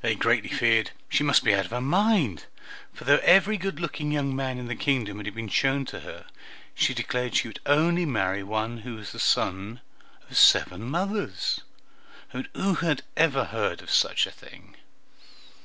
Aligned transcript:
They 0.00 0.16
greatly 0.16 0.48
feared 0.48 0.90
she 1.08 1.22
must 1.22 1.44
be 1.44 1.54
out 1.54 1.66
of 1.66 1.70
her 1.70 1.80
mind, 1.80 2.46
for 2.92 3.04
though 3.04 3.20
every 3.22 3.56
good 3.56 3.78
looking 3.78 4.10
young 4.10 4.34
man 4.34 4.58
in 4.58 4.66
the 4.66 4.74
kingdom 4.74 5.24
had 5.24 5.32
been 5.36 5.46
shown 5.48 5.84
to 5.84 6.00
her, 6.00 6.26
she 6.74 6.92
declared 6.92 7.36
she 7.36 7.46
would 7.46 7.60
only 7.64 8.04
marry 8.04 8.42
one 8.42 8.78
who 8.78 8.96
was 8.96 9.12
the 9.12 9.20
son 9.20 9.80
of 10.28 10.36
seven 10.36 10.82
mothers, 10.90 11.60
and 12.32 12.48
who 12.56 12.74
had 12.74 13.04
ever 13.16 13.44
heard 13.44 13.80
of 13.82 13.92
such 13.92 14.26
a 14.26 14.32
thing? 14.32 14.74